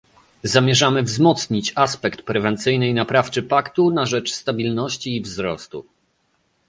Zamierzamy 0.43 1.03
wzmocnić 1.03 1.73
aspekt 1.75 2.21
prewencyjny 2.21 2.87
i 2.89 2.93
naprawczy 2.93 3.43
paktu 3.43 3.89
na 3.91 4.05
rzecz 4.05 4.33
stabilności 4.33 5.15
i 5.17 5.21
wzrostu 5.21 5.85